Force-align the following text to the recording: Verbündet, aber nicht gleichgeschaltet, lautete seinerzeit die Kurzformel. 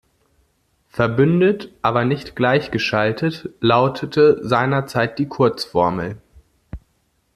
Verbündet, 0.89 1.69
aber 1.83 2.05
nicht 2.05 2.35
gleichgeschaltet, 2.35 3.49
lautete 3.59 4.39
seinerzeit 4.41 5.19
die 5.19 5.27
Kurzformel. 5.27 6.17